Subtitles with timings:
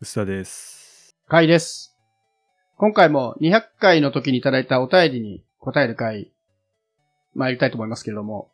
[0.00, 1.16] 薄田です。
[1.26, 1.98] 回です。
[2.76, 6.30] 今回も200回の時にいただいたお便りに答える回、
[7.34, 8.52] 参りたいと思いますけれども、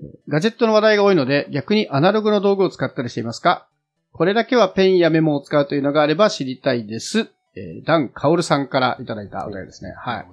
[0.00, 3.68] えーガジェットの話題が多いので逆にアナログの道具を使ったりしていますか？
[4.12, 7.28] これだけはペンやメモを使うというのがあれば知りたいです。
[7.56, 9.92] えーダン・カオルさんからいただいたお便りですね。
[9.98, 10.26] はない。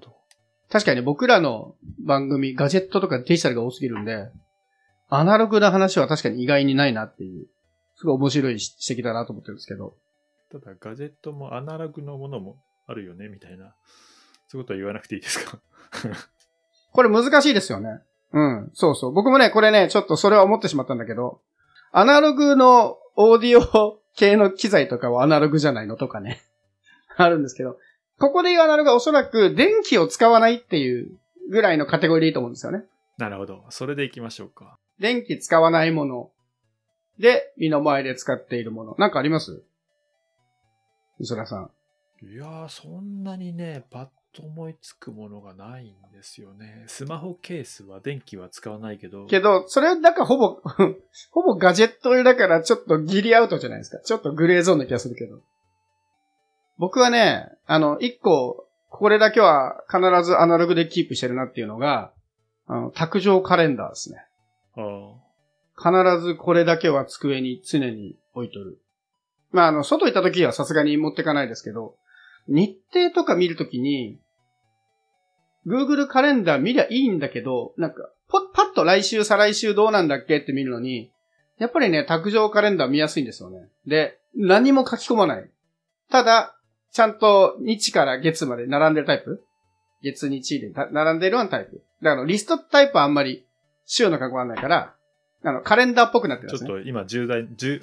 [0.69, 1.75] 確かにね、僕らの
[2.05, 4.29] 番組、ガジェットとかデジタルが多すぎるんで、
[5.09, 7.47] アナログな話は確かに意外にないなっていう、
[7.97, 9.97] すごい面白い指摘だなと思ってるんですけど、
[10.53, 13.73] ただ、ガジェットもアナログのものもあるよね、みたいな。
[14.47, 15.57] そういうことは言わなくていいですか？
[16.93, 18.01] これ難しいですよね。
[18.33, 19.11] うん、そうそう。
[19.11, 21.41] 僕もね、これね、ちょっとそれは思ってしまったんだけど、
[21.91, 26.41] アナログのオーディオ系の機材とかはアナログじゃないのとかね、
[27.17, 27.79] あるんですけど、
[28.19, 31.17] ここで言うアナログはおそらく電気を使わないっていう
[31.49, 32.83] ぐらいのカテゴリーでいいと思うんですよね。
[33.17, 33.65] なるほど。
[33.69, 34.77] それで行きましょうか。
[34.99, 36.31] 電気使わないもの
[37.19, 38.95] で、身の前で使っているもの。
[38.97, 39.63] なんかあります？
[41.19, 41.69] 磯田さん。
[42.25, 46.85] いやー、そんなにね、パッと思いつくものがないんですよね。
[46.87, 50.61] スマホケースは電気は使わないけど、けど、それなんかほぼ、
[51.31, 54.01] ほぼガジェットだからちょっとギリアウトじゃないですか。
[54.03, 55.39] ちょっとグレーゾーンな気がするけど。
[56.77, 62.11] 僕はね、あの、一個、これだけは必ずアナログでキープしてるなっていうのが、
[62.67, 64.25] あの、卓上カレンダーですね。
[65.77, 68.79] 必ずこれだけは机に常に置いとる。
[69.53, 71.95] まあ、あの、外行った時はさすがに持ってかないですけど、
[72.47, 74.19] 日程とか見るときに、
[75.65, 81.11] Google カレンダー見りゃいいんだけど、なんか、ポパッと来週、再来週どうなんだっけって見るのに、
[81.59, 83.69] やっぱりね、卓上カレンダー見やすいんですよね。
[83.85, 85.49] で、何も書き込まない。
[86.09, 86.57] ただ、
[86.91, 89.43] ちゃんと日から月まで並んでるタイプ
[90.01, 91.83] 月日で並んでるようなタイプ。
[92.01, 93.45] だから、リストタイプはあんまり
[93.85, 94.95] 週の関わらないから、
[95.43, 96.67] あの、カレンダーっぽくなってるんですね。
[96.67, 97.81] ちょっと今重大、重、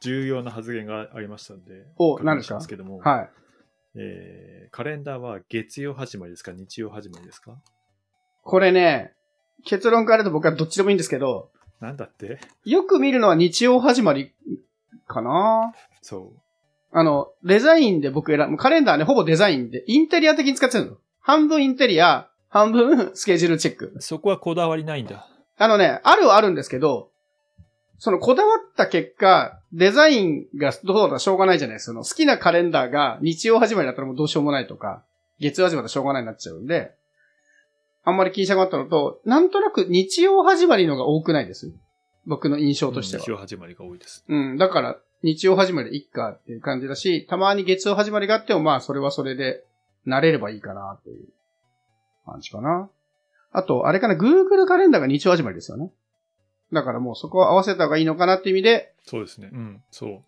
[0.00, 2.54] 重要な発言がありましたんで、お何ですか？
[2.54, 3.30] しますけども、はい。
[3.96, 7.56] えーカレンダーは月曜始まりですか日曜始まりですか？
[8.42, 9.12] これね、
[9.64, 11.50] 結論から言うと僕はどっちでもいいんですけど、
[11.80, 12.38] なんだって？
[12.64, 14.34] よく見るのは日曜始まり
[15.06, 15.72] かな
[16.02, 16.40] そう。
[16.90, 20.96] あの、デザインで僕選ぶ、カレンダーね、ほぼデザインで、インテリア的に使ってるの。
[21.20, 23.94] 半分インテリア、半分スケジュールチェック。
[24.00, 25.28] そこはこだわりないんだ。
[25.58, 27.10] あのね、あるはあるんですけど、
[27.98, 31.92] そのこだわった結果、デザインがどうだしょうがないじゃないですか。
[31.92, 35.02] その好きなカレンダーが日曜始まりだったらもうどうしようもないとか、
[35.40, 36.92] 月曜始まりだしょうがないになっちゃうんで、
[38.04, 41.72] あんまり気にしなかったのと、なんとなく日曜始まりのが多くないです。
[42.24, 43.30] 僕の印象としては日。
[43.30, 44.24] 曜始まりが多いです。
[44.28, 49.64] うん、だから、日曜始まりでいっかっていう感じだし、たまに月曜始まりがあっても、まあ、それはそれで、
[50.06, 51.26] 慣れればいいかな、という
[52.24, 52.88] 感じかな。
[53.50, 55.90] あと、あれかな、Google カレンダーが日曜始まりですよね。
[56.72, 59.50] だからもうそこを合わせた方がいいのかなっていう意味で、そうですね。
[59.52, 60.22] うん、そう。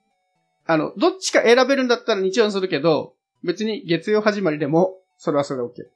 [0.66, 5.86] あの、どっちか選べるんだったら日曜にするけど、別に月曜始まりでも、それはそれで OK。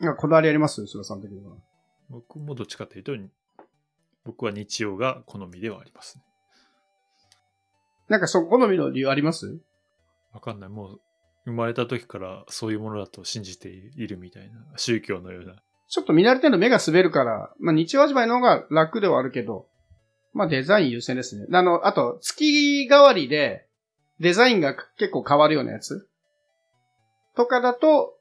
[0.00, 0.86] なんかこだわりあります？
[0.86, 1.52] 菅さん的には。
[2.08, 3.12] 僕もどっちかというと、
[4.24, 6.24] 僕は日曜が好みではありますね。
[8.08, 9.58] なんかそ、好みの理由あります？
[10.32, 10.68] わかんない。
[10.70, 11.00] もう、
[11.44, 15.56] 生まれた時からそういうものだと信じているみたいな、宗教のような。
[15.88, 19.66] ちょっと見慣れてるの目が滑るから、まあ日曜始まりの方が楽ではあるけど、
[20.32, 21.46] まあデザイン優先ですね。
[21.50, 23.66] あの、あと、月替わりで、
[24.20, 26.08] デザインが結構変わるようなやつ
[27.36, 28.18] とかだと、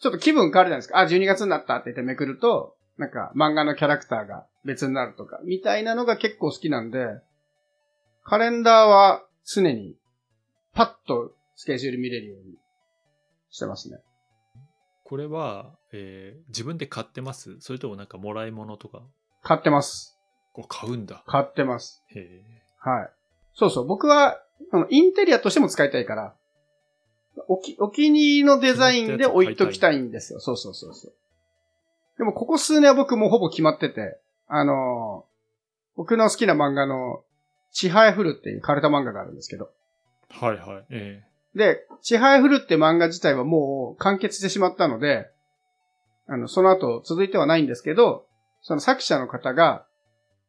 [0.00, 1.00] ちょっと気分変わるじゃないですか。
[1.00, 7.06] あ、12月になったって言ってめくると、なんか漫画のキャラクターが別になるとか、みたいなのが結構好きなんで、
[8.24, 9.96] カレンダーは常に
[10.72, 12.54] パッとスケジュール見れるように
[13.50, 13.98] してますね。
[15.10, 17.56] これは、えー自分で買ってます？
[17.58, 19.02] それともなんかもらい物とか？
[19.42, 20.16] 買ってます。
[20.52, 21.24] こう買うんだ。
[21.26, 22.04] 買ってます。
[22.14, 22.42] へえ。
[22.78, 23.10] はい。
[23.52, 23.86] そうそう。
[23.88, 24.40] 僕は、
[24.72, 26.34] あのインテリアとしても使いたいから、
[27.48, 30.38] おき、お気に入りのデザインで置いときたいんですよ。
[30.38, 31.12] そうそうそうそう。
[32.18, 35.30] でも、ここ数年は僕もうほぼ決まってて、あのー
[35.96, 37.24] 僕の好きな漫画の、
[37.72, 39.70] ちはやふるっていうカルタ漫画があるんですけど。
[40.28, 40.84] はいはい。
[40.90, 41.24] え
[41.54, 45.28] で、ちはやふるって漫画自体はもう完結してしまったので、
[46.26, 48.26] あの、その後続いてはないんですけど、
[48.62, 49.84] その作者の方が、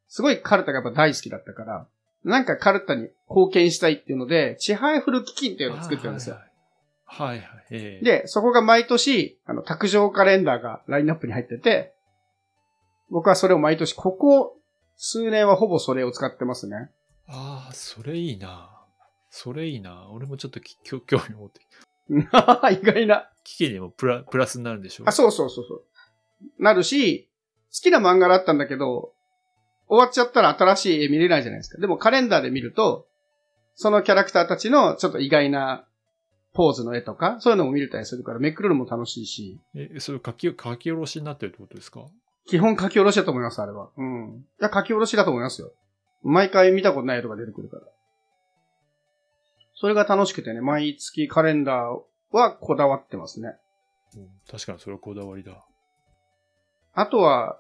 [0.08, 1.88] すごいカルタがやっぱ大好きだったから、
[2.24, 6.36] なんかカルタに貢献したいっていうので、ちはやふる基金ってえいうのを作ってるんですよ。
[6.36, 7.38] はいはい。
[7.40, 7.66] はいはい。
[7.72, 8.06] ええ。
[8.06, 11.94] で、そこが毎年、あの、卓上カレンダーがラインナップに入ってて、
[13.10, 14.58] 僕はそれを毎年、ここ
[14.96, 16.92] 数年はほぼそれを使ってますね。
[17.28, 18.81] ああ、それいいな。
[19.32, 20.10] それいいな。
[20.12, 21.62] 俺もちょっとき興興味を持って。
[22.80, 23.30] 意外な。
[23.44, 25.06] 機器にもプラプラスになるんでしょ？
[25.08, 25.84] あ、そうそうそうそう。
[26.60, 27.30] なるし、
[27.74, 29.14] 好きな漫画だったんだけど、
[29.88, 31.80] 終わっちゃったら新しい絵見れないじゃないですか。
[31.80, 33.08] でもカレンダーで見ると、
[33.76, 35.88] そのキャラクターたちのちょっと意外な
[36.54, 42.06] ポーズの絵とか、そういうのも見れたりするから、めくるのも楽しいし、え、それ書き、書き下ろしになってるってことですか？
[42.48, 43.90] 基本書き下ろしだと思います、あれは。
[43.96, 44.46] うん。
[44.60, 45.72] いや、書き下ろしだと思いますよ。
[46.24, 47.84] 毎回見たことない絵とか出てくるから。
[49.82, 53.56] それが楽しくてね、毎月カレンダーはこだわってますね。
[54.16, 55.66] うん、確かにそれはこだわりだ。
[56.94, 57.58] あとは、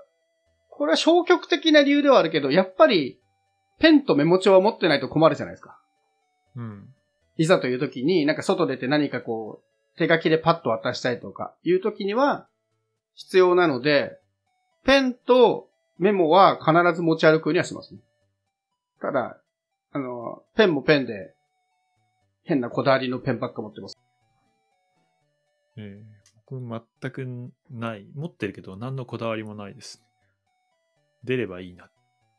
[0.69, 3.19] これは消極的な理由ではあるけど、やっぱり、
[3.79, 5.79] ペンとメモ帳は持ってないと困るじゃないですか。
[6.55, 6.93] うん。
[7.37, 9.63] いざという時に、なんか外出て何かこ
[9.95, 12.47] う、手書きでパッと渡したいとか、いう時には、
[13.15, 14.19] 必要なので、
[14.85, 17.99] ペンとメモは必ず持ち歩くようにはしますね。
[19.01, 19.41] ただ、
[19.91, 21.33] あの、ペンもペンで、
[22.43, 23.97] 変なこだわりのペンばっか持ってます。
[25.77, 26.21] えー
[26.51, 28.05] 僕全くない。
[28.13, 30.03] 持ってるけど何のこだわりもないです。
[31.23, 31.89] 出ればいいな、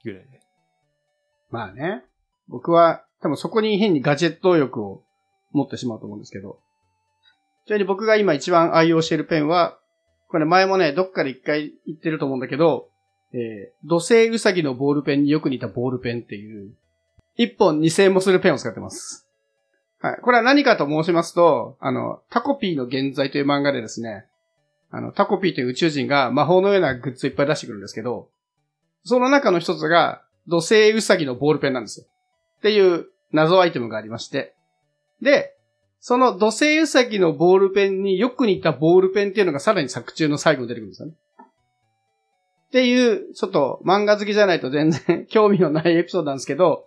[0.04, 0.40] ぐらいで。
[1.50, 2.04] まあね。
[2.48, 5.02] 僕は、多分そこに変にガジェット欲を
[5.52, 6.58] 持ってしまうと思うんですけど。
[7.66, 9.78] ちなみに僕が今一番愛用しているペンは、
[10.28, 12.88] これ前もね、どっかで一回言ってると思うんだけど、
[13.32, 16.74] えー、土星ウサギのボールペンによく似たボールペンっていう、
[17.36, 19.26] 一本2000円もするペンを使ってます。
[20.02, 20.20] はい。
[20.20, 24.26] これは何かと申しますと、あの、タコピーの現在という漫画でですね、
[24.90, 28.28] あの、タコピーという宇宙人が魔法のようなグッズをいっぱい出してくるんですけど、
[29.04, 32.06] その中の一つが、土星ウサギのボールペンなんですよ。
[32.58, 34.56] っていう謎アイテムがありまして。
[35.20, 35.54] で、
[36.00, 41.14] その土星ウサギのボールペンによく似たボールペンっていうのがさらに作中の最後に出てくるんですよね。
[42.66, 46.86] っていう、ちょっと漫画好きじゃないと全然 興味のないエピソードなんですけど、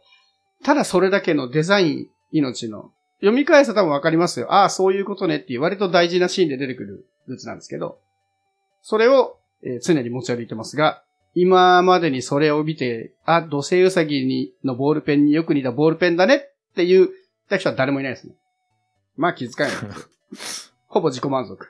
[0.63, 4.53] ただそれだけのデザイン命の、読み返すと多分わかりますよ。
[4.53, 7.99] ああ、そういうことねっていう割と大事なシーンで出てくるグッズなんですけど、
[8.81, 11.03] それを、えー常に持ち歩いてますが、
[11.33, 17.09] 今までにそれを見て、あ、土星ウサギにのボールペンによく似たボールペンだねっていう
[17.49, 18.35] 人は誰もいないですね。
[19.17, 19.73] まあ気づかない。
[20.87, 21.67] ほぼ自己満足。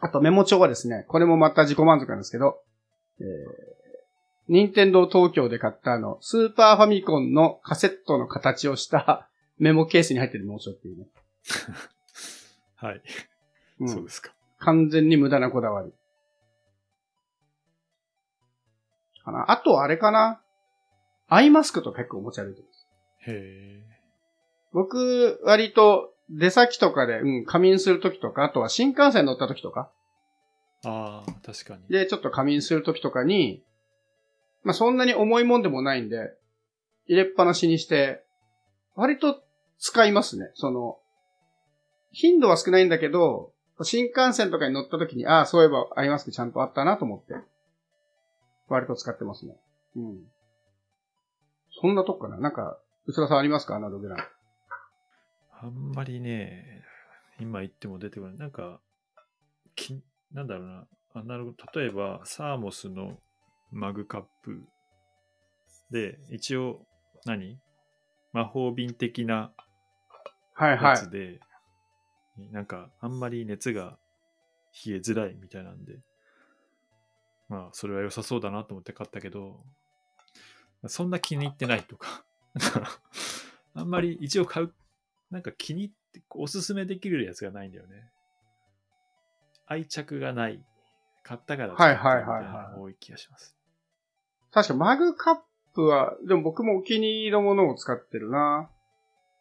[0.00, 2.60] あとメモ帳はですね、これもまた自己満足なんですけど、
[3.20, 3.26] えー、
[4.48, 11.06] 任天堂東京で買ったあの、スーパーファミコンのカセットの形をしたメモケースに入ってるメモ帳っていうね。
[12.76, 13.02] はい。
[13.80, 14.34] うんそうですか。
[14.58, 15.92] 完全に無駄なこだわり。
[19.26, 19.50] かな。
[19.50, 20.40] あとあれかな。
[21.28, 22.86] アイマスクと結構持ち歩いてます。
[23.28, 23.82] へ
[24.72, 29.90] 僕、割と出先とかで、うん、仮眠するときとか、あとは新幹線乗ったときとか、
[30.84, 30.88] え。
[30.88, 31.82] ああ、確かに。
[31.88, 33.62] で、ちょっと仮眠するときとかに、
[34.62, 36.30] まあ、そんなに重いもんでもないんで、
[37.06, 38.22] 入れっぱなしにして、
[38.94, 39.42] 割と
[39.78, 40.50] 使いますね。
[40.54, 40.98] その、
[42.12, 43.52] 頻度は少ないんだけど、
[43.82, 47.34] 新幹線とかに乗ったときに、ああ、そういえばアイマスクちゃんとあったなと思って、
[48.68, 49.54] 割と使ってますね。
[49.96, 50.18] うん。
[51.80, 53.76] そんなとこかななんか、うつらさんありますか？
[53.76, 54.16] アナログな。
[55.60, 56.82] あんまりね、
[57.38, 58.36] 今言っても出てこない。
[58.38, 58.80] なんか、
[59.74, 60.02] き
[60.32, 60.86] なんだろうな。
[61.14, 63.18] アナログ、例えば、サーモスの
[63.70, 64.64] マグカップ
[65.90, 66.80] で、一応
[67.26, 67.58] 何、
[68.32, 69.52] 魔法瓶的な
[70.56, 70.90] はいはい。
[70.92, 71.40] やつで、
[72.50, 73.98] なんか、あんまり熱が
[74.86, 75.98] 冷えづらいみたいなんで、
[77.48, 79.60] まあ、それは良さそうだなと思って買ったけど、
[80.86, 82.24] そんな気に入ってないとか、
[83.74, 84.74] あんまり一応買う、
[85.30, 88.10] なんか気に入って、おすすめできるやつがないんだよね。
[89.66, 90.64] 愛着がない。
[91.22, 93.56] 買ったから使ってるみたいなのが多い気がします。
[94.52, 95.36] 確かマグカッ
[95.74, 98.70] プは、でも僕もお気に入りのものを使ってるな。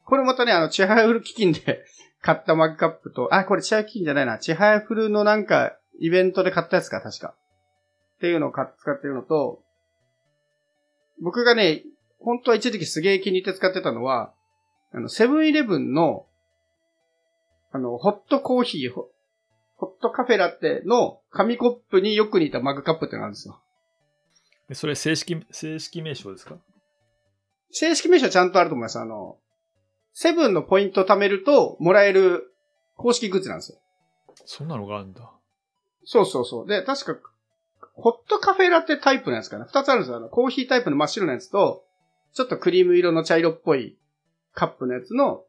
[0.06, 1.84] これまたね、あの、チハヤフル基金で
[2.22, 4.38] 買ったマグカップと、あ、これチハヤ基金じゃないな。
[4.38, 7.36] チハヤフルのなんか、イベントで買ったやつか、確か。
[8.18, 9.64] っていうのを使ってるのと、
[11.22, 11.84] 僕がね、
[12.20, 14.34] 本当は一時期すげえ気に入って使ってたのは、
[14.94, 16.26] あの、セブンイレブンの、
[17.72, 19.10] あの、ホットコーヒー、ホ
[19.78, 23.60] ホットカフェラテの紙コップによく似たマグカップってのがあるんですよ。
[24.70, 26.56] でそれ正式、正式名称ですか？
[27.72, 28.98] 正式名称はちゃんとあると思います。
[28.98, 29.38] あの、
[30.18, 32.56] セブンのポイントを貯めるともらえる
[32.96, 33.80] 公式グッズなんですよ。
[34.46, 35.30] そんなのがあるんだ。
[36.06, 36.68] そうそうそう。
[36.68, 37.30] で、確か、
[37.96, 39.66] ホットカフェラテタイプのやつかな。
[39.66, 40.16] 二つあるんですよ。
[40.16, 41.84] あの、コーヒータイプの真っ白なやつと、
[42.34, 43.98] ちょっとクリーム色の茶色っぽい
[44.54, 45.44] カップのやつの、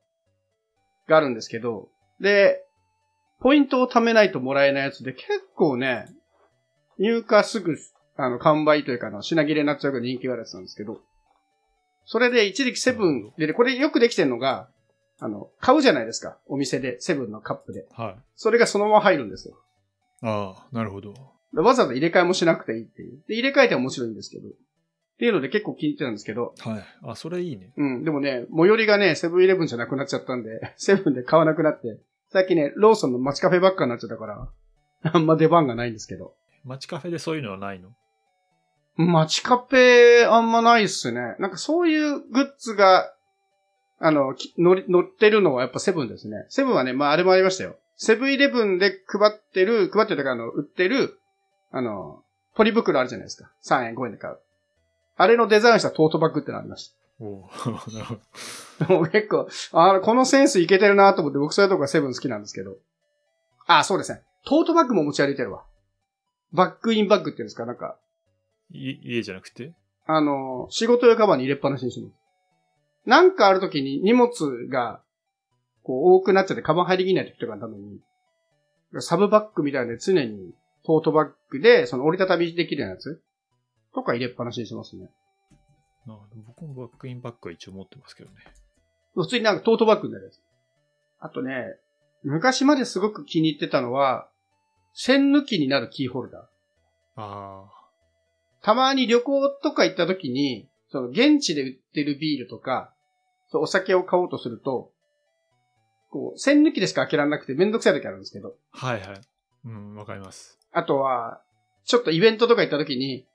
[1.06, 1.88] があるんですけど、
[2.20, 2.64] で、
[3.38, 6.06] ポイントを貯めないともらえないやつで結構ね、
[6.99, 7.76] 入荷すぐ、
[8.16, 11.00] あの、完売というか、品切れになっちゃうぐらい人気があるやつなんですけど、
[12.07, 14.69] それで一時期セブンで、これよくできてるのが、
[15.19, 16.39] あの、買うじゃないですか。
[16.47, 17.87] お店で、セブンのカップで。
[17.93, 18.17] はい。
[18.37, 19.57] それがそのまま入るんですよ。
[20.23, 21.11] ああ、なるほど。
[21.53, 23.23] わざわざ入れ替えもしなくていいっていう。
[23.29, 24.49] で、入れ替えても面白いんですけど。
[24.49, 24.53] っ
[25.19, 26.85] ていうので結構気に入ってたんですけど、はい。
[27.03, 27.73] あ、それいいね。
[27.77, 31.99] うん、でもね、最寄りがね、セブンイレブンじゃなくなっちゃったんで、 セブンで買わなくなって、
[32.29, 34.49] さっきね、ローソンの街カフェばっかになっちゃったから、
[35.03, 36.35] あんま出番がないんですけど。
[36.65, 37.91] 街カフェでそういうのはないの？
[38.97, 41.37] 街カフェあんまないっすね。
[41.38, 43.12] なんかそういうグッズが、
[43.99, 46.47] あの、き乗り乗ってるのはやっぱセブンですね。
[46.49, 47.76] セブンはね、まああれもありましたよ。
[47.97, 51.19] セブンイレブンで配ってる、配ってるとか、あの、売ってる、
[51.71, 52.23] あの、
[52.55, 53.50] ポリ袋あるじゃないですか。
[53.65, 54.38] 3円、5円で買う。
[55.17, 56.97] あれのデザインしたトートバッグってのありました。
[57.21, 57.91] おおなるほ
[58.88, 58.93] ど。
[58.95, 62.76] もう結構、あこのセンスいけてるなと思って、僕そういうとこがセブン好きなんですけど。
[63.67, 64.23] あ、そうですね。
[64.45, 65.65] トートバッグも持ち歩いてるわ。
[66.53, 67.65] バッグインバッグっていうんですか？
[67.65, 68.06] なんか、い
[68.70, 69.73] 家じゃなくて？
[70.06, 72.14] あの、仕事用カバンに入れっぱなしにします。
[73.06, 74.30] なんかある時に荷物
[74.68, 75.00] が、
[75.82, 78.00] こう多くなっちゃってカバン入りきれない時とかのために、
[79.00, 80.52] サブバッグみたいな常に
[80.85, 83.23] トートバッグで、その折りたたみできるやつ
[83.94, 85.08] とか入れっぱなしにしますね。
[86.06, 88.37] なるほど僕もバックインバッグは一応持ってますけどね。
[89.14, 90.40] 普通になんかトートバッグになるやつ。
[91.20, 91.64] あとね、
[92.23, 94.28] 昔まですごく気に入ってたのは、
[94.92, 96.42] 線抜きになるキーホルダー。
[97.16, 97.64] あ
[98.66, 102.92] たまに旅行とか行った時に、その現地で売ってるビールとか、
[103.46, 104.90] そうお酒を買おうとすると、
[106.11, 108.87] こう、線抜きでしか開けられなくてめんどくさい時あるんですけど、あ。
[108.87, 109.20] はいはい。
[109.66, 110.58] うん、わかります。
[110.73, 111.42] あとは、
[111.85, 113.28] ちょっとイベントとか行った時に、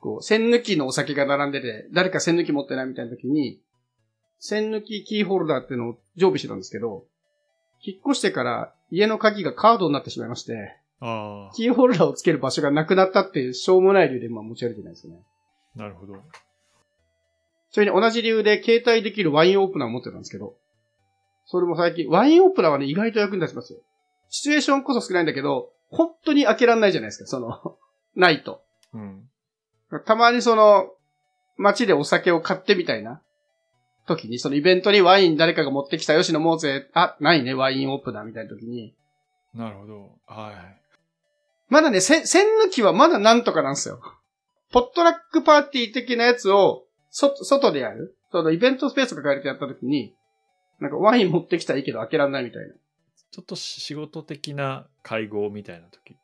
[0.00, 3.60] こう、線抜きのお酒が並んでて、誰か線抜き持ってないみたいな時に、
[4.38, 7.04] 線抜きキーホルダーっていうのを常備してたんですけど、
[7.82, 15.16] 引っ越してから家の鍵がカードになってしまいまして、あキーホルダーをつける場所がなくなったっていうしょうもない理由で今持ち歩いてないですね。
[15.76, 16.14] あ、なるほど。
[17.70, 20.54] それに同じ理由で携帯できるワインオープナーを持ってたんですけど、
[21.44, 23.80] それも最近、ワインオープナーはね、意外と役に立ちますよ。
[24.28, 27.78] シチュエーションこそ少ないんだけど、本当に開けられないじゃないですか、その、
[28.14, 28.62] ないと。
[28.92, 29.28] うん。
[30.04, 30.90] たまにその、
[31.56, 33.22] 街でお酒を買ってみたいな
[34.06, 36.88] 時に、そのイベントにワイン誰かが持ってきたよし飲もうぜ。
[36.92, 38.94] あ、ないね、ワインオープナーみたいな時に。
[39.54, 40.18] なるほど。
[40.26, 40.87] はい。
[41.68, 44.00] まだね、せ線抜きはまだなんとかなんですよ。
[44.70, 48.14] ポットラックパーティー的なやつを、そ、外でやる？
[48.30, 50.14] そのイベントスペースが借りてやった時に、
[50.80, 52.74] なんかワイン持ってきたらいいけど開けられないみたいな。
[53.30, 56.16] ちょっと仕事的な会合みたいな時。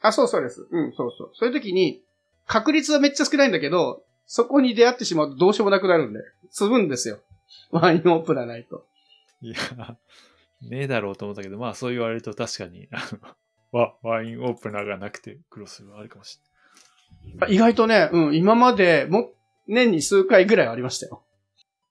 [0.00, 0.66] あ、そうそうです。
[0.70, 1.30] うん、そうそう。
[1.34, 2.02] そういう時に、
[2.46, 7.18] 確率はめっちゃ少ないんだけど、そこに出会ってしまうとどうしようもなくなるんで、積むんですよ。
[7.70, 8.84] ワインオープナーないと。
[9.40, 9.56] いや、
[10.62, 13.18] ねえだろうと思ったけど、まあそう言われると確かに、あの、
[13.72, 16.38] ワワインオープナーがなくて苦労するのはあるかもし
[17.40, 19.30] あ意外とね、うん、今までも、
[19.66, 21.22] 年に数回ぐらいありましたよ。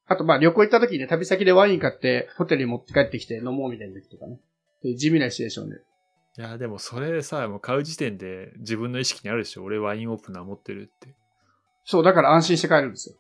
[0.07, 4.39] あと、まあ旅行行った時にね、旅先でワイン買って、ホテルに持って帰ってきて飲もうみたいな時とかね。
[4.95, 5.75] 地味なシチュエーションで。
[5.75, 5.81] れ
[6.43, 6.49] ない。
[6.49, 9.63] いや、でもそれさ、もう買う時点で自分の意識にあるでしょ。
[9.63, 11.15] 俺ワインオープナー持ってるって。
[11.85, 13.15] そう、だから安心して帰るんですよ。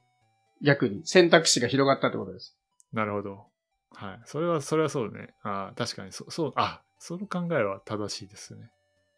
[0.61, 1.01] 逆に。
[1.05, 2.57] 選択肢が広がったってことです。
[2.93, 3.45] なるほど。
[3.93, 4.21] はい。
[4.25, 5.33] それは、それはそうね。
[5.43, 8.69] ああ、確かに、そそう、あ、その考えは正しいですね。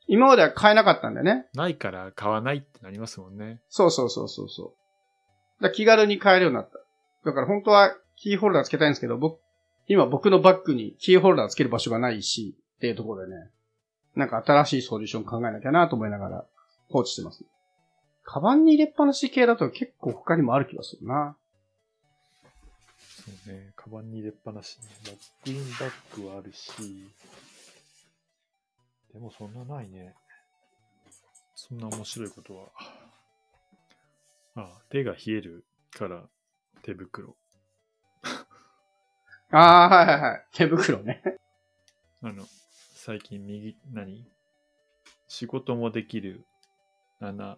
[0.08, 1.48] 今までは買えなかったんだよね。
[1.54, 3.60] ないから買わないってなりますもんね。
[3.68, 4.74] そうそうそうそうそ
[5.60, 5.64] う。
[5.64, 6.80] だ気軽に買えるようになった。
[7.26, 9.42] だから本当はキーホルダーつけたいんですけど、僕、
[9.88, 13.50] 今僕のバッグにキーホルダーつける場所がないし、っていうところでね、
[14.16, 16.46] なんか新しいソリューション考えなきゃなと思いながら
[16.90, 17.44] 放置してます。
[18.24, 21.36] カバンに入れっぱなし系だと結構他にもある気がするな。
[23.26, 23.74] そうね。
[23.76, 26.72] カバンに入れっぱなし、バックインバッグはあるし、
[29.14, 30.16] でもそんなないね。
[31.56, 32.72] そんな面白いことは。
[34.56, 36.24] あ手が冷えるから
[36.82, 37.36] 手袋。
[39.52, 40.46] ああ、はいはいはい。
[40.52, 41.22] 手袋ね。
[42.24, 42.44] あの、
[42.96, 44.26] 最近右、何？
[45.28, 46.46] 仕事もできる
[47.20, 47.58] 穴、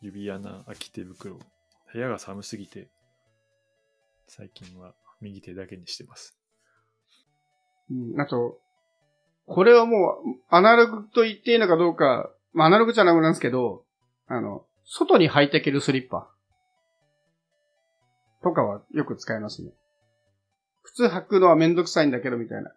[0.00, 1.38] 指穴開き手袋。
[1.92, 2.88] 部屋が寒すぎて、
[4.28, 6.36] 最近は右手だけにしてます。
[7.90, 8.60] うん、あと、
[9.46, 13.84] これはもう、アナログと言っていいのかどうか、まあ、アナログじゃなくなんですけど、
[14.26, 16.28] あの、外に履いていけるスリッパ。
[18.42, 19.70] とかはよく使いますね。
[20.84, 22.72] 靴履くのはめんどくさいんだけど、みたいな。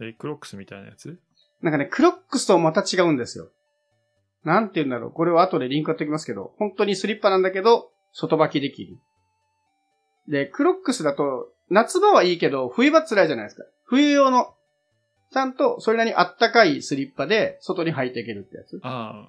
[0.00, 1.18] え、クロックスみたいなやつ？
[1.62, 3.48] なんかね、クロックスとまた違うんですよ。
[4.44, 5.10] なんて言うんだろう。
[5.10, 8.98] これは後でリンク貼っておきますけど、本当にスリッパなんだけど、外履きできる。
[10.28, 13.64] で、クロックスだと、夏場はいいけど、冬場辛いじゃないですか。
[13.86, 14.54] 冬用の、
[15.32, 18.80] ちゃんとそれなりにあったかいスリッパで、外に履いていけるってやつ。
[18.82, 19.28] あ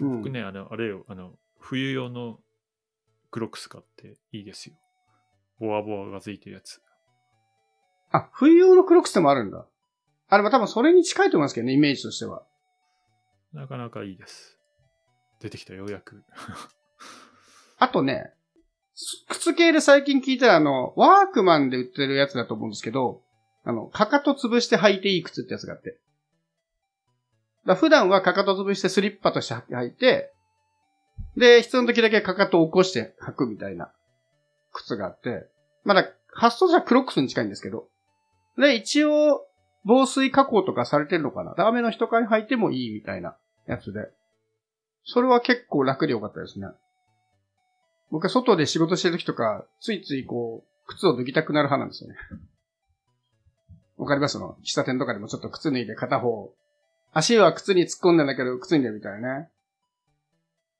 [0.00, 0.30] うん僕。
[0.30, 2.38] ね、あの、あれよ、あの、冬用の
[3.30, 4.76] クロックス買っていいですよ。
[5.60, 6.80] ボワボワがついてるやつ。
[8.10, 9.66] あ、冬用のクロックスでもあるんだ。
[10.28, 12.42] あれも多分それに近いと思いますけどね、イメージとしては。
[13.52, 14.58] なかなかいいです。
[15.40, 16.24] 出てきた、ようやく。
[17.78, 18.32] あとね、
[19.28, 23.22] 靴系で最近聞いたらあの、ワークマンで売ってるやつだと思うんですけど、
[23.64, 25.98] あの、かかと潰して履いていい靴ってやつがあって。
[27.66, 30.32] だ普段はかかと潰してスリッパとして履いて、
[31.36, 33.92] で、必要な時だけかかとを起こして履くみたいな
[34.72, 35.46] 靴があって、
[35.84, 37.88] まだ発想じゃクロックスに近いんですけど。
[38.58, 39.46] で、一応、
[39.84, 41.54] 防水加工とかされてるのかな？
[41.56, 44.08] ダメの人から履いてもいいみたいなやつで。
[45.04, 46.68] それは結構楽でよかったですね。
[48.10, 52.16] 僕は外で仕事してる時とか、ついついこう、靴を脱ぎたくなる派なんですよね。
[53.96, 54.38] わかります？
[54.38, 56.52] の喫茶店とかでもちょっと靴脱いで片方。
[57.12, 59.48] 足は靴に突っ込んでんだけど、靴脱いでるみたいなね。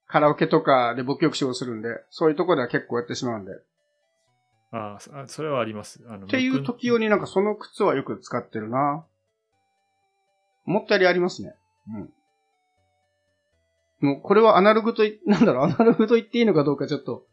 [0.06, 3.52] カラオケとかで僕よく仕事するんで、そういうところでは結構やってしまうんで。
[3.52, 3.54] っ
[4.72, 6.02] ああ、それはあります。
[6.08, 9.04] あのていう時用になんかその靴はよく使ってるな。
[10.66, 11.54] 思ったよりありますね。
[11.88, 12.12] うん。
[14.00, 17.26] もうこれはアナログとい、 なんだろう、アナログと言っていいのかどうかちょっと、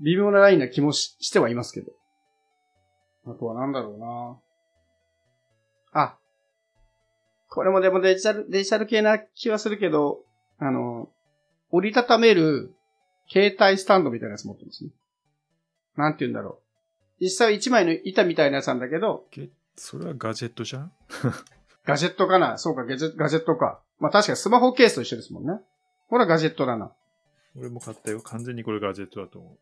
[0.00, 1.92] 微妙なラインな気もししてはいますけど。
[3.26, 4.40] あとはなんだろうな。
[5.92, 6.16] あ。
[7.48, 10.20] これもでもデジタル、デジタル系な気はするけど、
[10.58, 11.08] あの、
[11.70, 12.74] 折りたためる
[13.28, 14.90] 携帯スタンドみたいなやつ持ってますね。
[15.96, 16.60] なんて言うんだろ
[17.20, 17.24] う。
[17.24, 20.92] 実際一枚の板みたいなやつなんだけど、けそれはガジェットじゃん？
[21.84, 22.56] ガジェットかな？
[22.58, 23.80] そうか、ガジェガジェットか。
[23.98, 25.60] まあ確かにスマホケースと一緒ですもんね。
[26.08, 26.92] これはガジェットだな。
[27.56, 28.20] 俺も買ったよ。
[28.20, 29.58] 完全にこれガジェットだと思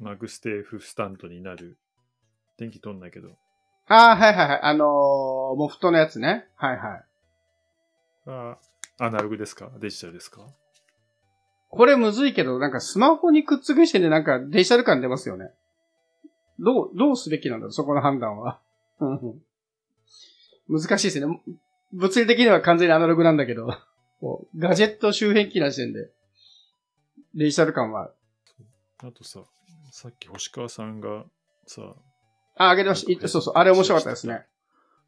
[0.00, 0.02] う。
[0.04, 1.78] マグステーフスタンドになる。
[2.58, 3.30] 電気取んないけど。
[3.94, 4.60] ああ、はいはいはい。
[4.62, 4.88] あのー、
[5.56, 6.46] モフトのやつね。
[6.56, 7.04] はいはい。
[8.26, 8.56] あ
[8.98, 9.70] アナログですか？
[9.80, 10.40] デジタルですか？
[11.68, 15.50] これむずいけど、なんかスマホにくっつくしてね、なんかデジタル感出ますよね。
[16.58, 18.60] どう、どうすべきなんだろう、そこの判断は。
[20.68, 21.40] 難しいですね。
[21.92, 23.76] 物理的には完全にアナログなんだけど、
[24.20, 26.08] こうガジェット周辺機な時点で、
[27.34, 28.10] デジタル感は。
[29.04, 29.40] あとさ、
[29.90, 31.24] さっき星川さんが
[31.66, 31.82] さ、
[32.56, 33.28] あ、あげてました。
[33.28, 34.44] そうそう、あれ面白かったですね。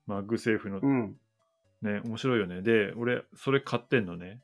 [0.07, 1.17] MagSafe のうん。
[1.83, 2.63] ね、面白いよね。
[2.63, 4.41] で、俺、それ買ってんのね。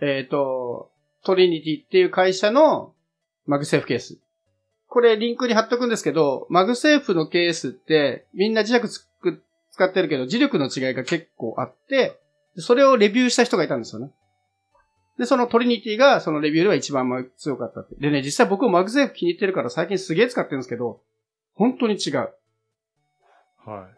[0.00, 0.90] えっ、と、
[1.24, 2.94] トリニティっていう会社の
[3.46, 4.18] MagSafeケース。
[4.88, 12.20] これリンクに貼っとくんですけど、 MagSafeのケースってみんな磁石つく使ってるけど、磁力の違いが結構あって、
[12.56, 14.10] それをレビューした人がいたんですよね。
[15.18, 17.94] で、そのトリニティがそのレビューでは一番ま強かったって。
[17.96, 21.00] でね、実際僕も MagSafe気に入ってるから最近すげえ使ってるんですけど、
[21.56, 22.30] 本当に違う。
[23.64, 23.88] は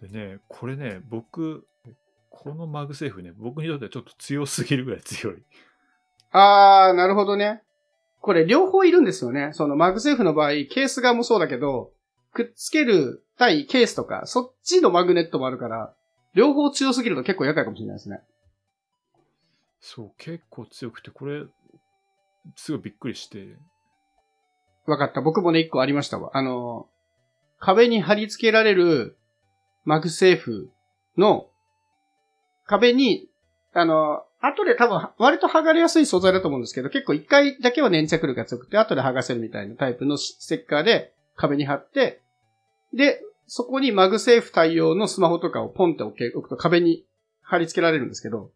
[0.00, 0.02] い。
[0.02, 1.66] でね、これね、僕、
[2.28, 5.42] この MagSafeね、僕にとってはちょっと強すぎるぐらい強い。
[6.32, 7.62] あー、なるほどね。
[8.20, 9.50] これ両方いるんですよね。
[9.52, 11.92] その MagSafeの場合、ケース側もそうだけど、
[12.32, 15.94] くっつける対ケースとか、そっちのマグネットもあるから、
[16.34, 18.20] 両方強すぎると結構厄介かもしれないですね。
[19.80, 21.44] そう、結構強くて、これ、
[22.56, 23.56] すごいびっくりして、
[24.86, 25.20] わかった。
[25.20, 26.30] 僕もね、一個ありましたわ。
[26.34, 26.88] あの、
[27.58, 29.16] 壁に貼り付けられる
[29.84, 30.70] MagSafe
[31.16, 31.48] の
[32.64, 33.28] 壁に、
[33.72, 42.20] あの、後で多分割と剥がれやすい素材だと思うんですけど、結構一回だけは粘着力が強くて、後で剥がせるみたいなタイプのステッカーで壁に貼って、
[42.92, 47.04] で、そこに MagSafe対応のスマホとかをポンって置け置くと壁に
[47.42, 48.50] 貼り付けられるんですけど、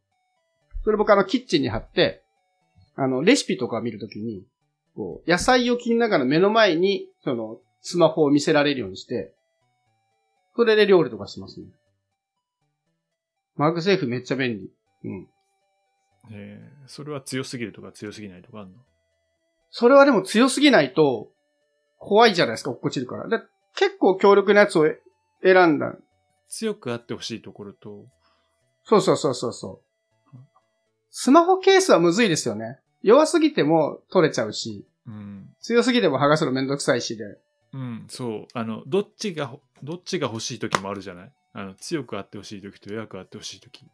[0.85, 2.23] それ僕あのキッチンに貼って、
[2.97, 4.43] あの、レシピとか見るときに、
[4.97, 9.33] こう、野菜を切りながら目の前に、その、スマホを見せられるようにして、
[10.57, 11.67] それで料理とかしますね。
[13.57, 14.71] MagSafeめっちゃ便利。
[15.05, 15.29] うん。
[16.33, 18.77] えーそれは強すぎるとか強すぎないとかあるの？
[19.71, 21.29] それはでも強すぎないと、
[21.99, 23.29] 怖いじゃないですか、落っこちるから。
[23.29, 24.87] で結構強力なやつを
[25.43, 25.95] 選んだ。
[26.49, 28.07] 強くあってほしいところと、
[28.85, 29.83] そうそうそうそうそ
[30.35, 30.39] う。
[31.11, 32.79] スマホケースはむずいですよね。
[33.07, 37.25] 弱すぎても取れちゃうし、うん、強すぎても剥がすのめんどくさいしで。
[37.73, 41.33] うん、そう、あの、どっちがほ、どっちが欲しい時もあるじゃない？
[41.53, 43.87] あの、強くあってほしい時と弱くあってほしい時。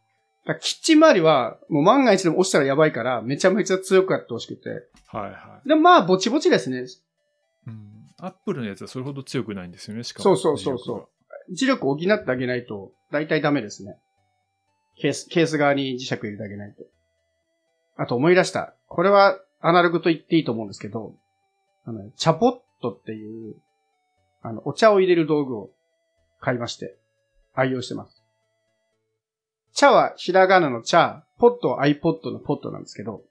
[0.47, 4.71] だキッチン周りは、もう万が一でも落ちたらやばいから、めちゃめちゃ強くあってほしくて。
[5.07, 5.69] はいはい。
[5.69, 6.87] でもまあ、ぼちぼちですね。
[7.67, 8.07] うん。
[8.19, 10.23] アップルのやつはそれほど強くないんですよね、しかも。
[10.25, 11.09] そうそうそうそう
[11.55, 13.99] 磁力を補ってあげないと、大体ダメですね。
[14.97, 16.85] ケース、ケース側に磁石入れてあげないと。
[17.97, 18.75] あと思い出した。
[18.89, 21.15] これはアナログと言っていいと思うんですけど、
[21.85, 23.55] あの、チャポットっていう、
[24.43, 25.71] あの、お茶を入れる道具を
[26.41, 26.97] 買いまして、
[27.55, 28.23] 愛用してます。
[29.73, 33.23] 茶はひらがなの茶、ポットは iPod のポットなんですけど、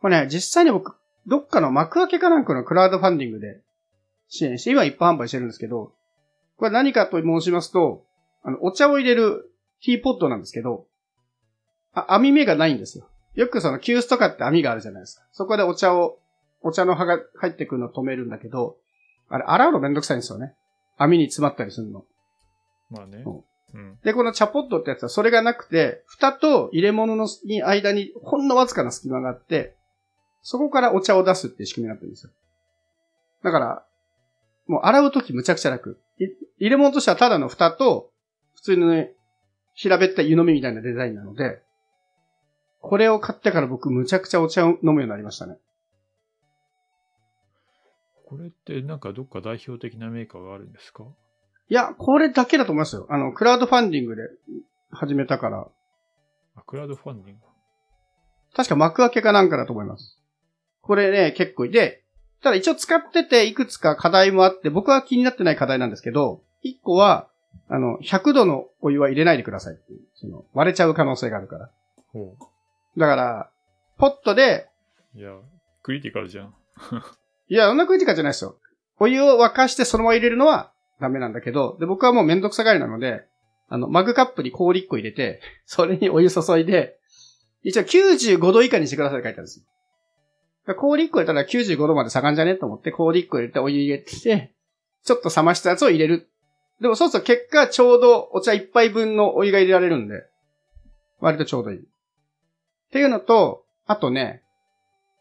[0.00, 3.60] これね、実際に僕、どっかの幕開けかなんかのクラウドファンディングで
[4.28, 5.92] 支援して、今一般販売してるんですけど、
[6.56, 8.04] これ何かと申しますと、
[8.42, 9.52] あの、お茶を入れる
[9.84, 10.86] ティーポットなんですけど、
[11.92, 13.08] あ、網目がないんですよ。
[13.34, 15.24] よくその急須とかって網があるじゃないですか。
[15.32, 16.18] そこでお茶を、
[16.60, 18.76] お茶の葉が入ってくるのを止めるんだけど、
[19.28, 20.54] あれ、洗うのめんどくさいんですよね。
[20.98, 22.04] 網に詰まったりするの。
[22.90, 23.22] まあね。
[23.24, 23.98] そうん。
[24.04, 29.76] で、この茶ポットってやつはそれがなくて、蓋と入れ物のに間にほんのわずかな隙間があって、
[30.42, 32.32] そこからお茶を出すっていう仕組みになってるんですよ。
[33.42, 33.84] だから、
[34.66, 35.98] もう洗うときむちゃくちゃ楽。
[36.18, 36.26] い
[36.58, 38.10] 入れ物としてはただの蓋と、
[38.54, 39.12] 普通のね、
[39.74, 41.62] 平べったい湯飲みみたいなデザインなので、
[42.82, 45.56] これを買ってから僕むちゃくちゃお茶を飲むようになりましたね。
[48.26, 51.04] これってなんかどっか代表的なメーカーがあるんですか？
[51.68, 53.06] いや、これだけだと思いますよ。
[53.08, 54.22] あの、クラウドファンディングで
[54.90, 55.68] 始めたから、
[56.56, 57.42] あ、クラウドファンディング？
[58.54, 60.18] 確か幕開けかなんかだと思います。
[60.80, 62.02] これね、結構いて、
[62.42, 67.28] ただ一応使ってていくつか課題もあって、僕は気になってない課題なんですけど、一個は、
[67.68, 71.70] あの、100度のお湯は入れないでくださいっていう、その、割れちゃう可能性があるから。
[72.12, 72.34] ほ
[72.96, 73.50] だから、
[73.98, 74.68] ポットで、
[75.14, 75.18] う。
[75.18, 75.32] いや、
[75.82, 76.54] クリティカルじゃん。
[77.48, 78.58] いや、そんなクリティカルじゃないですよ。
[78.98, 83.26] お湯を沸かしてそのまま入れるのはダメなんだけど、で、僕はもうめんどくさがりなので、
[83.68, 86.98] あの、マグカップに氷1個入れて、それにお湯注いで、
[87.62, 89.60] 一応95度以下にしてくださいって書いてあるんです
[90.66, 90.74] よ。
[90.76, 94.52] 氷1個入れたら95度まで下がんじゃねと思って、氷1個入れてお湯入れて、
[95.04, 96.28] ちょっと冷ましたやつを入れる。
[96.80, 100.22] でもそうすると結果ちょうどお茶1杯分のお湯が入れられるんで、
[101.20, 101.78] 割とちょうどいい。
[102.92, 104.42] っていうのと、あとね、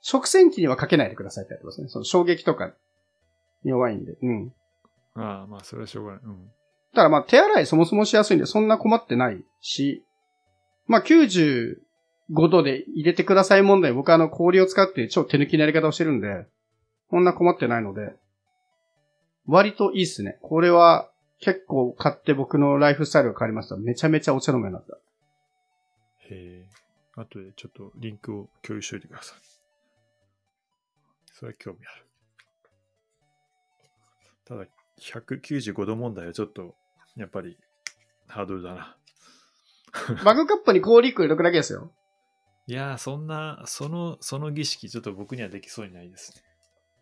[0.02, 1.88] 食洗機にはかけないでくださいってやってますね。
[1.88, 2.74] その衝撃とか
[3.64, 4.18] に弱いんで。
[4.22, 4.54] うん。
[5.16, 6.22] ああ、まあ、それはしょうがない。
[6.22, 6.46] うん。
[6.94, 10.04] だからまあ手洗いそもそもしやすいんでそんな困ってないし、
[10.86, 11.78] まあ95
[12.50, 16.46] 度で入れてください問題僕はあの氷を使って超手抜きなやり方をしてるんで、
[17.10, 18.16] こんな困ってないので、
[19.48, 20.40] 割といいっすね。
[20.42, 23.78] これは結構買って僕のライフスタイルが変わりました。
[23.78, 24.96] めちゃめちゃお茶飲むようになった。
[24.96, 25.00] へ
[26.32, 26.61] え。
[27.16, 29.40] あとでちょっとリンクを共有しといてください。
[31.34, 32.06] それは興味ある。
[34.46, 34.66] ただ、
[35.00, 36.76] 195度問題はちょっと、
[37.16, 37.58] やっぱり、
[38.28, 38.98] ハードルだな。
[40.24, 41.92] マグカップに氷1個入れとくだけですよ。
[42.68, 46.44] いやー、そんな、その、その儀式、ちょっと僕にはできそうにないですね。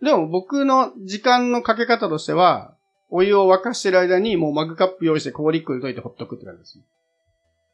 [0.02, 2.76] でも僕の時間のかけ方としては、
[3.10, 6.80] お湯を沸かしてる間にもうマグカップ用意して氷1個入れといてほっとくって感じです。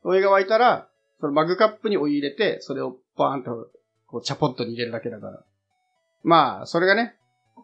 [0.03, 0.87] お湯が沸いたら、
[1.19, 3.69] そのマグカップにお湯入れて、それをバーンと
[4.07, 5.43] こう茶ポットに入れるだけだから。
[6.23, 7.15] まあ、それがね、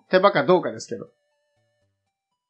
[0.09, 1.07] 手間かどうかですけど。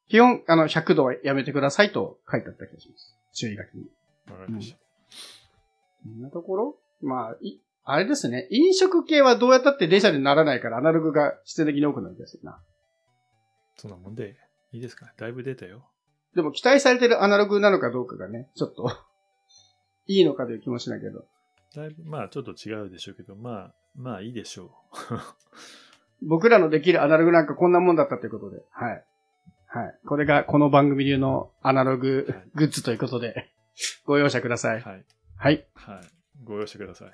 [0.08, 3.16] 基本、あの、100度はやめてくださいと書いてあった気がします。
[3.32, 3.86] 注意書きに。
[4.30, 4.76] わかりました。
[4.76, 4.82] こ
[6.10, 6.76] んなところ？
[7.00, 8.46] まあ、い、あれですね。
[8.50, 12.60] 飲食系はどうやったってデジタルにならないからアナログが必然的に多くなるんですよな。
[13.76, 14.36] そんなもんで、
[14.72, 15.88] いいですかだいぶ出たよ。
[16.34, 18.90] でも期待されてるアナログなのかどうかがね、ちょっと
[20.06, 21.24] いいのかという気もしないけど。
[21.74, 24.68] だいぶ、まあちょっと違うでしょうけど、まあ、まあいいでしょう。
[26.26, 29.04] 僕らのできるアナログなんかこんなもんだったということで、はい。
[29.66, 29.98] はい。
[30.06, 33.52] これがこの番組流のアナロググッズということで、はい、
[34.04, 34.80] ご容赦ください。
[34.80, 35.04] はい。
[35.36, 35.66] はい。
[35.74, 36.00] はい。
[36.44, 37.12] ご容赦ください。